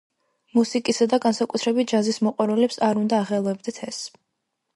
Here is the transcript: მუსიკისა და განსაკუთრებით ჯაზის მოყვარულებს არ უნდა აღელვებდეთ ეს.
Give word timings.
მუსიკისა 0.59 1.05
და 1.11 1.19
განსაკუთრებით 1.27 1.91
ჯაზის 1.93 2.19
მოყვარულებს 2.29 2.81
არ 2.89 3.03
უნდა 3.03 3.21
აღელვებდეთ 3.27 3.83
ეს. 3.91 4.03